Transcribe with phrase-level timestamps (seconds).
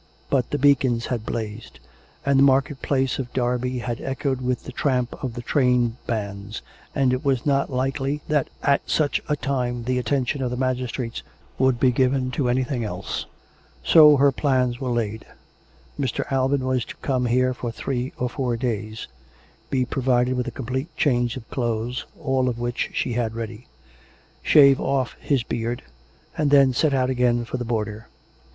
[0.31, 1.79] But the beacons had blazed;
[2.25, 6.63] and the market place of Derby had echoed with the tramp of the train bands;
[6.95, 11.21] and it was not likely that at such a time the attention of the magistrates
[11.59, 13.27] would be given to anything else.
[13.83, 15.23] So her plans were laid.
[15.99, 16.23] Mr.
[16.31, 19.05] Alban was to come here for three or four days;
[19.69, 23.67] be provided with a complete change of clothes (all of which she had ready);
[24.41, 25.83] shave off his beard;
[26.35, 28.07] and then set out again for the border.